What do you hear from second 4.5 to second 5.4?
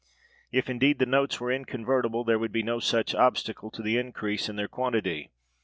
their quantity.